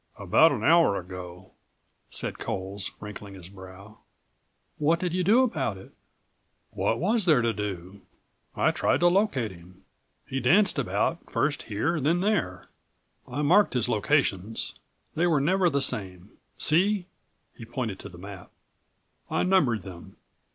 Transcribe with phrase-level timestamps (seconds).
[0.17, 1.51] "About an hour ago,"
[2.09, 3.99] said Coles, wrinkling his brow.
[4.79, 5.91] "What did you do about it?"
[6.71, 8.01] "What was there to do?
[8.55, 9.83] I tried to locate him.
[10.25, 12.69] He danced about, first here, then there.
[13.27, 14.73] I marked his locations.
[15.13, 16.31] They were never the same.
[16.57, 17.05] See,"
[17.53, 18.49] he pointed to the map.
[19.29, 20.15] "I numbered them.